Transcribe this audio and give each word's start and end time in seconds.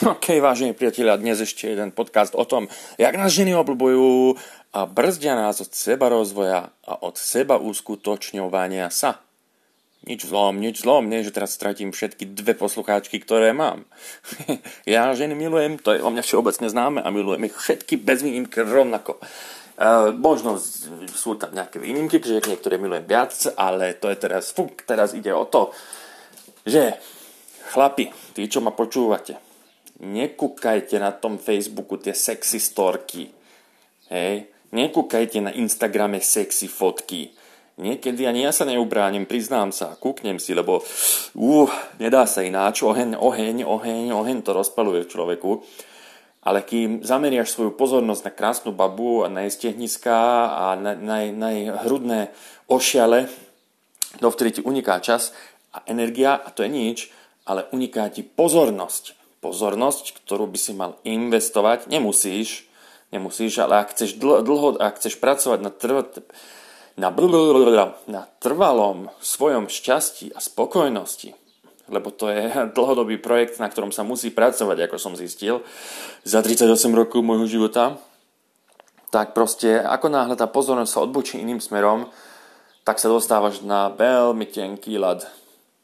OK, 0.00 0.40
vážení 0.40 0.72
priatelia, 0.72 1.20
dnes 1.20 1.44
ešte 1.44 1.76
jeden 1.76 1.92
podcast 1.92 2.32
o 2.32 2.48
tom, 2.48 2.72
jak 2.96 3.12
nás 3.20 3.36
ženy 3.36 3.52
obľúbujú 3.52 4.32
a 4.72 4.88
brzdia 4.88 5.36
nás 5.36 5.60
od 5.60 5.76
seba 5.76 6.08
rozvoja 6.08 6.72
a 6.88 7.04
od 7.04 7.20
seba 7.20 7.60
uskutočňovania 7.60 8.88
sa. 8.88 9.20
Nič 10.08 10.24
zlom, 10.24 10.56
nič 10.56 10.88
zlom, 10.88 11.04
nie, 11.04 11.20
že 11.20 11.36
teraz 11.36 11.52
stratím 11.52 11.92
všetky 11.92 12.32
dve 12.32 12.56
poslucháčky, 12.56 13.20
ktoré 13.20 13.52
mám. 13.52 13.84
ja 14.88 15.12
ženy 15.12 15.36
milujem, 15.36 15.76
to 15.76 15.92
je 15.92 16.00
o 16.00 16.08
mňa 16.08 16.24
všeobecne 16.24 16.72
známe 16.72 17.04
a 17.04 17.08
milujem 17.12 17.52
ich 17.52 17.60
všetky 17.60 18.00
bez 18.00 18.24
výnimky 18.24 18.64
rovnako. 18.64 19.20
Uh, 19.76 20.16
možno 20.16 20.56
sú 21.12 21.36
tam 21.36 21.52
nejaké 21.52 21.76
výnimky, 21.76 22.24
že 22.24 22.40
niektoré 22.40 22.80
milujem 22.80 23.04
viac, 23.04 23.36
ale 23.52 24.00
to 24.00 24.08
je 24.08 24.16
teraz, 24.16 24.48
fuk, 24.56 24.80
teraz 24.88 25.12
ide 25.12 25.36
o 25.36 25.44
to, 25.44 25.76
že 26.64 26.96
chlapi, 27.76 28.08
tí, 28.32 28.48
čo 28.48 28.64
ma 28.64 28.72
počúvate, 28.72 29.49
nekúkajte 30.00 30.96
na 30.96 31.12
tom 31.12 31.36
Facebooku 31.36 32.00
tie 32.00 32.16
sexy 32.16 32.56
storky. 32.56 33.28
Hej, 34.08 34.48
nekúkajte 34.72 35.38
na 35.44 35.52
Instagrame 35.52 36.18
sexy 36.24 36.66
fotky. 36.66 37.30
Niekedy 37.80 38.28
ani 38.28 38.44
ja 38.44 38.52
sa 38.52 38.68
neubránim, 38.68 39.24
priznám 39.24 39.72
sa, 39.72 39.96
kúknem 39.96 40.36
si, 40.36 40.52
lebo 40.52 40.84
uh, 40.84 41.70
nedá 41.96 42.28
sa 42.28 42.44
ináč, 42.44 42.84
oheň, 42.84 43.16
oheň, 43.16 43.64
oheň, 43.64 44.12
oheň 44.12 44.38
to 44.44 44.52
rozpaluje 44.52 45.08
v 45.08 45.10
človeku. 45.12 45.50
Ale 46.44 46.64
kým 46.64 47.04
zameriaš 47.04 47.52
svoju 47.52 47.76
pozornosť 47.76 48.22
na 48.24 48.32
krásnu 48.32 48.70
babu 48.72 49.24
a 49.24 49.32
na 49.32 49.44
jej 49.44 49.52
stehniská 49.52 50.48
a 50.48 50.64
na, 50.76 50.96
na, 50.96 51.28
na 51.32 51.48
jej 51.52 51.68
hrudné 51.84 52.32
ošiale, 52.68 53.28
dovtedy 54.20 54.60
ti 54.60 54.62
uniká 54.64 55.00
čas 55.04 55.36
a 55.72 55.84
energia, 55.88 56.36
a 56.36 56.48
to 56.52 56.64
je 56.64 56.72
nič, 56.72 56.98
ale 57.44 57.68
uniká 57.72 58.08
ti 58.08 58.24
pozornosť 58.24 59.19
pozornosť, 59.40 60.20
ktorú 60.22 60.46
by 60.48 60.58
si 60.60 60.72
mal 60.76 61.00
investovať. 61.02 61.88
Nemusíš, 61.88 62.68
nemusíš, 63.12 63.60
ale 63.60 63.80
ak 63.80 63.96
chceš 63.96 64.20
dlho, 64.20 64.76
ak 64.76 65.00
chceš 65.00 65.16
pracovať 65.16 65.58
na, 65.64 65.72
trv, 65.72 66.06
na, 67.00 67.08
na 68.06 68.22
trvalom 68.38 69.08
svojom 69.20 69.66
šťastí 69.72 70.36
a 70.36 70.38
spokojnosti, 70.38 71.34
lebo 71.90 72.12
to 72.14 72.30
je 72.30 72.52
dlhodobý 72.76 73.18
projekt, 73.18 73.58
na 73.58 73.66
ktorom 73.66 73.90
sa 73.90 74.04
musí 74.06 74.30
pracovať, 74.30 74.86
ako 74.86 74.96
som 74.96 75.12
zistil, 75.18 75.64
za 76.22 76.44
38 76.44 76.68
rokov 76.92 77.20
môjho 77.24 77.48
života, 77.48 77.98
tak 79.10 79.34
proste 79.34 79.82
ako 79.82 80.06
náhle 80.06 80.38
tá 80.38 80.46
pozornosť 80.46 80.92
sa 80.94 81.02
odbočí 81.02 81.42
iným 81.42 81.58
smerom, 81.58 82.06
tak 82.86 83.02
sa 83.02 83.10
dostávaš 83.10 83.60
na 83.60 83.90
veľmi 83.90 84.46
tenký 84.46 84.96
ľad. 84.96 85.26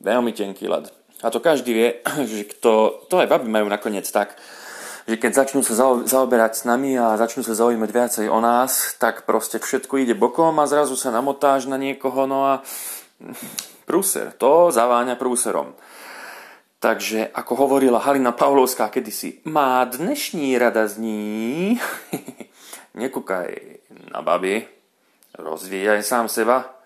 Veľmi 0.00 0.32
tenký 0.32 0.66
ľad. 0.66 0.99
A 1.20 1.28
to 1.28 1.40
každý 1.40 1.72
vie, 1.72 1.88
že 2.30 2.48
kto, 2.48 3.04
to 3.08 3.14
aj 3.20 3.28
baby 3.28 3.48
majú 3.48 3.68
nakoniec 3.68 4.08
tak, 4.08 4.36
že 5.08 5.16
keď 5.16 5.44
začnú 5.44 5.60
sa 5.64 5.74
zaoberať 6.06 6.52
s 6.60 6.62
nami 6.68 6.94
a 6.94 7.18
začnú 7.18 7.42
sa 7.42 7.56
zaujímať 7.56 7.90
viacej 7.90 8.26
o 8.30 8.38
nás, 8.38 8.94
tak 9.00 9.26
proste 9.26 9.58
všetko 9.58 10.00
ide 10.00 10.14
bokom 10.14 10.54
a 10.60 10.70
zrazu 10.70 10.94
sa 10.94 11.10
namotáš 11.10 11.66
na 11.66 11.76
niekoho, 11.76 12.24
no 12.24 12.46
a 12.46 12.62
prúser, 13.88 14.32
to 14.36 14.72
zaváňa 14.72 15.18
prúserom. 15.18 15.76
Takže, 16.80 17.28
ako 17.36 17.68
hovorila 17.68 18.00
Halina 18.00 18.32
Pavlovská 18.32 18.88
kedysi, 18.88 19.44
má 19.44 19.84
dnešní 19.84 20.56
rada 20.56 20.88
zní, 20.88 21.76
nekúkaj 22.96 23.52
na 24.08 24.24
baby, 24.24 24.64
rozvíjaj 25.36 26.00
sám 26.00 26.32
seba, 26.32 26.79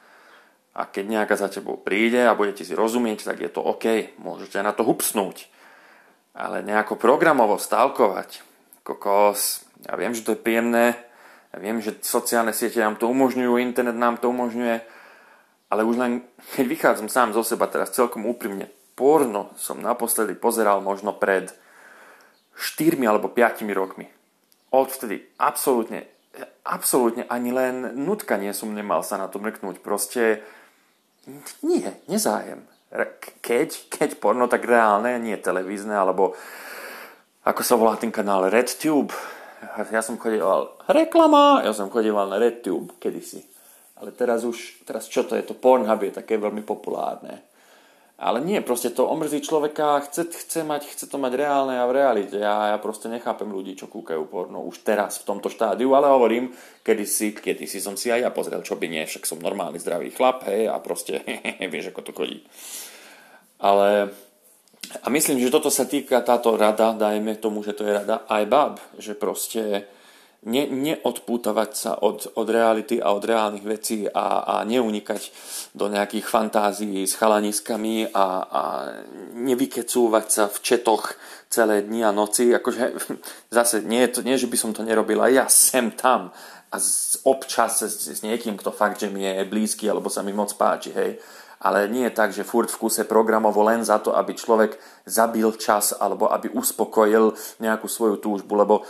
a 0.74 0.90
keď 0.90 1.04
nejaká 1.06 1.38
za 1.38 1.46
tebou 1.46 1.78
príde 1.78 2.26
a 2.26 2.34
budete 2.34 2.66
si 2.66 2.74
rozumieť, 2.74 3.30
tak 3.30 3.38
je 3.38 3.50
to 3.50 3.62
OK, 3.62 4.18
môžete 4.18 4.58
na 4.58 4.74
to 4.74 4.82
hupsnúť. 4.82 5.46
Ale 6.34 6.66
nejako 6.66 6.98
programovo 6.98 7.62
stálkovať, 7.62 8.42
kokos, 8.82 9.62
ja 9.86 9.94
viem, 9.94 10.10
že 10.10 10.26
to 10.26 10.34
je 10.34 10.42
príjemné, 10.42 10.98
ja 11.54 11.62
viem, 11.62 11.78
že 11.78 11.94
sociálne 12.02 12.50
siete 12.50 12.82
nám 12.82 12.98
to 12.98 13.06
umožňujú, 13.06 13.62
internet 13.62 13.94
nám 13.94 14.18
to 14.18 14.34
umožňuje, 14.34 14.82
ale 15.70 15.86
už 15.86 15.94
len 15.94 16.12
keď 16.58 16.66
vychádzam 16.66 17.06
sám 17.06 17.30
zo 17.30 17.46
seba 17.46 17.70
teraz 17.70 17.94
celkom 17.94 18.26
úprimne, 18.26 18.66
porno 18.98 19.54
som 19.54 19.78
naposledy 19.78 20.34
pozeral 20.34 20.82
možno 20.82 21.14
pred 21.14 21.54
4 22.58 22.98
alebo 23.06 23.30
5 23.30 23.62
rokmi. 23.70 24.10
Odvtedy 24.74 25.38
absolútne, 25.38 26.10
absolútne 26.66 27.26
ani 27.30 27.54
len 27.54 27.94
nutkanie 27.94 28.50
som 28.50 28.74
nemal 28.74 29.06
sa 29.06 29.18
na 29.18 29.30
to 29.30 29.38
mrknúť. 29.38 29.78
Proste 29.78 30.42
nie, 31.64 31.88
nezájem. 32.06 32.64
Keď, 33.42 33.90
keď 33.90 34.10
porno, 34.22 34.46
tak 34.46 34.62
reálne, 34.68 35.18
nie 35.18 35.34
televízne, 35.34 35.98
alebo 35.98 36.38
ako 37.44 37.60
sa 37.60 37.74
volá 37.76 37.98
ten 37.98 38.14
kanál 38.14 38.48
RedTube. 38.48 39.10
Ja 39.90 40.04
som 40.04 40.20
chodieval, 40.20 40.76
reklama, 40.88 41.64
ja 41.64 41.72
som 41.72 41.88
chodieval 41.88 42.28
na 42.28 42.36
RedTube 42.36 43.00
kedysi. 43.00 43.44
Ale 43.98 44.12
teraz 44.12 44.44
už, 44.44 44.84
teraz 44.84 45.08
čo 45.08 45.24
to 45.24 45.36
je, 45.38 45.42
to 45.42 45.56
Pornhub 45.56 46.02
je 46.04 46.12
také 46.12 46.36
veľmi 46.36 46.60
populárne. 46.60 47.40
Ale 48.14 48.38
nie, 48.38 48.62
proste 48.62 48.94
to 48.94 49.10
omrzí 49.10 49.42
človeka, 49.42 49.98
chce, 50.06 50.30
chce, 50.30 50.62
mať, 50.62 50.86
chce 50.86 51.10
to 51.10 51.18
mať 51.18 51.34
reálne 51.34 51.74
a 51.74 51.82
v 51.90 51.98
realite. 51.98 52.38
Ja, 52.38 52.70
ja 52.70 52.78
proste 52.78 53.10
nechápem 53.10 53.50
ľudí, 53.50 53.74
čo 53.74 53.90
kúkajú 53.90 54.30
porno 54.30 54.62
už 54.62 54.86
teraz 54.86 55.18
v 55.18 55.34
tomto 55.34 55.50
štádiu, 55.50 55.98
ale 55.98 56.06
hovorím, 56.06 56.54
kedy 56.86 57.04
si, 57.10 57.34
kedy 57.34 57.66
si 57.66 57.82
som 57.82 57.98
si 57.98 58.14
aj 58.14 58.22
ja 58.22 58.30
pozrel, 58.30 58.62
čo 58.62 58.78
by 58.78 58.86
nie, 58.86 59.02
však 59.02 59.26
som 59.26 59.42
normálny 59.42 59.82
zdravý 59.82 60.14
chlap, 60.14 60.46
hej, 60.46 60.70
a 60.70 60.78
proste 60.78 61.26
vieš, 61.74 61.90
ako 61.90 62.00
to 62.06 62.12
chodí. 62.14 62.38
Ale 63.58 64.14
a 65.02 65.10
myslím, 65.10 65.42
že 65.42 65.50
toto 65.50 65.72
sa 65.72 65.82
týka 65.82 66.22
táto 66.22 66.54
rada, 66.54 66.94
dajme 66.94 67.34
tomu, 67.42 67.66
že 67.66 67.74
to 67.74 67.82
je 67.82 67.98
rada 67.98 68.22
aj 68.30 68.42
bab, 68.46 68.74
že 68.94 69.18
proste 69.18 69.90
ne, 70.44 70.64
neodpútavať 70.68 71.70
sa 71.72 71.92
od, 72.00 72.36
od 72.36 72.48
reality 72.48 73.00
a 73.00 73.12
od 73.12 73.24
reálnych 73.24 73.64
vecí 73.64 74.04
a, 74.08 74.44
a 74.44 74.54
neunikať 74.64 75.22
do 75.72 75.88
nejakých 75.88 76.26
fantázií 76.28 77.04
s 77.04 77.16
chalaniskami 77.16 78.12
a, 78.12 78.26
a 78.44 78.62
nevykecúvať 79.34 80.26
sa 80.28 80.44
v 80.48 80.58
četoch 80.60 81.16
celé 81.48 81.82
dni 81.82 82.04
a 82.04 82.12
noci. 82.12 82.52
Akože, 82.52 82.96
zase 83.56 83.80
nie, 83.84 84.04
to, 84.08 84.20
nie, 84.20 84.36
že 84.36 84.48
by 84.48 84.56
som 84.60 84.70
to 84.76 84.84
nerobil, 84.84 85.24
aj 85.24 85.32
ja 85.32 85.46
sem 85.48 85.90
tam 85.92 86.30
a 86.68 86.76
z, 86.76 87.22
občas 87.24 87.86
s, 87.86 88.10
s 88.10 88.20
niekým, 88.20 88.58
kto 88.58 88.74
fakt, 88.74 89.00
že 89.00 89.08
mi 89.08 89.22
je 89.24 89.46
blízky 89.46 89.86
alebo 89.86 90.10
sa 90.10 90.26
mi 90.26 90.34
moc 90.34 90.50
páči, 90.58 90.90
hej 90.92 91.12
ale 91.64 91.88
nie 91.88 92.04
je 92.06 92.12
tak, 92.12 92.30
že 92.36 92.44
furt 92.44 92.68
v 92.68 92.76
kuse 92.76 93.08
programovo 93.08 93.64
len 93.64 93.80
za 93.80 93.96
to, 93.96 94.12
aby 94.12 94.36
človek 94.36 94.76
zabil 95.08 95.48
čas 95.56 95.96
alebo 95.96 96.28
aby 96.28 96.52
uspokojil 96.52 97.32
nejakú 97.64 97.88
svoju 97.88 98.20
túžbu, 98.20 98.52
lebo 98.52 98.74
e, 98.80 98.82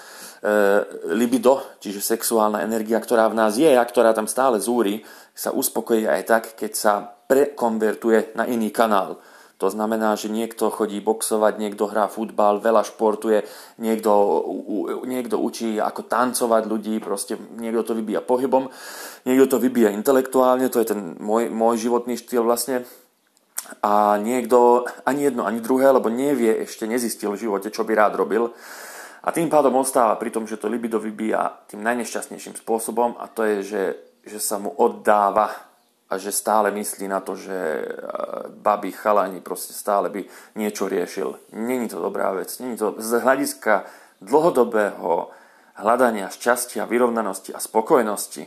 libido, 1.15 1.63
čiže 1.79 2.03
sexuálna 2.03 2.67
energia, 2.67 2.99
ktorá 2.99 3.31
v 3.31 3.39
nás 3.39 3.55
je 3.55 3.71
a 3.71 3.87
ktorá 3.87 4.11
tam 4.11 4.27
stále 4.27 4.59
zúri, 4.59 5.07
sa 5.31 5.55
uspokojí 5.55 6.11
aj 6.11 6.23
tak, 6.27 6.45
keď 6.59 6.73
sa 6.75 6.93
prekonvertuje 7.31 8.35
na 8.35 8.51
iný 8.51 8.75
kanál. 8.75 9.23
To 9.65 9.73
znamená, 9.73 10.13
že 10.21 10.29
niekto 10.29 10.69
chodí 10.69 11.01
boxovať, 11.01 11.57
niekto 11.57 11.89
hrá 11.89 12.05
futbal, 12.13 12.61
veľa 12.61 12.85
športuje, 12.85 13.49
niekto, 13.81 14.13
niekto 15.09 15.41
učí 15.41 15.81
ako 15.81 16.05
tancovať 16.05 16.69
ľudí, 16.69 17.01
proste 17.01 17.41
niekto 17.57 17.81
to 17.81 17.93
vybíja 17.97 18.21
pohybom, 18.21 18.69
niekto 19.25 19.57
to 19.57 19.57
vybíja 19.57 19.89
intelektuálne, 19.97 20.69
to 20.69 20.85
je 20.85 20.93
ten 20.93 21.17
môj, 21.17 21.49
môj 21.49 21.81
životný 21.81 22.21
štýl 22.21 22.45
vlastne. 22.45 22.85
A 23.81 24.21
niekto 24.21 24.85
ani 25.09 25.33
jedno, 25.33 25.49
ani 25.49 25.65
druhé, 25.65 25.89
lebo 25.89 26.13
nevie, 26.13 26.69
ešte 26.69 26.85
nezistil 26.85 27.33
v 27.33 27.49
živote, 27.49 27.73
čo 27.73 27.89
by 27.89 27.97
rád 27.97 28.21
robil. 28.21 28.53
A 29.25 29.33
tým 29.33 29.49
pádom 29.49 29.81
ostáva 29.81 30.21
pri 30.21 30.29
tom, 30.29 30.45
že 30.45 30.61
to 30.61 30.69
libido 30.69 31.01
vybíja 31.01 31.65
tým 31.73 31.81
najnešťastnejším 31.81 32.61
spôsobom 32.61 33.17
a 33.17 33.25
to 33.33 33.49
je, 33.49 33.57
že, 33.65 33.83
že 34.29 34.39
sa 34.45 34.61
mu 34.61 34.69
oddáva 34.77 35.74
a 36.11 36.21
že 36.21 36.31
stále 36.31 36.69
myslí 36.71 37.09
na 37.09 37.25
to, 37.25 37.33
že 37.35 37.53
e, 37.55 37.85
babi, 38.61 38.93
chalani 38.93 39.41
proste 39.41 39.73
stále 39.73 40.13
by 40.13 40.29
niečo 40.55 40.85
riešil. 40.87 41.41
Není 41.57 41.89
to 41.89 41.99
dobrá 41.99 42.31
vec. 42.37 42.53
Není 42.61 42.77
to 42.77 42.95
z 43.01 43.25
hľadiska 43.25 43.89
dlhodobého 44.21 45.33
hľadania 45.81 46.31
šťastia, 46.31 46.87
vyrovnanosti 46.87 47.57
a 47.57 47.61
spokojnosti. 47.61 48.47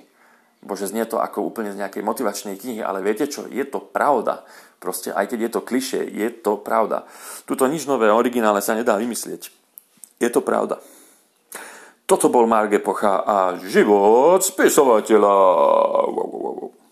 Bože, 0.63 0.89
znie 0.89 1.05
to 1.05 1.21
ako 1.21 1.45
úplne 1.45 1.73
z 1.73 1.79
nejakej 1.81 2.01
motivačnej 2.01 2.57
knihy, 2.57 2.81
ale 2.81 3.05
viete 3.05 3.29
čo, 3.29 3.45
je 3.45 3.65
to 3.67 3.81
pravda. 3.81 4.41
Proste 4.77 5.13
aj 5.13 5.33
keď 5.33 5.39
je 5.49 5.51
to 5.53 5.61
klišie, 5.65 6.01
je 6.05 6.29
to 6.29 6.57
pravda. 6.61 7.05
Tuto 7.49 7.65
nič 7.65 7.89
nové, 7.89 8.09
originále 8.09 8.61
sa 8.61 8.77
nedá 8.77 8.97
vymyslieť. 8.97 9.49
Je 10.17 10.29
to 10.29 10.41
pravda. 10.41 10.81
Toto 12.07 12.31
bol 12.31 12.47
Marge 12.47 12.79
Pocha 12.79 13.21
a 13.21 13.37
život 13.59 14.39
spisovateľa. 14.39 15.35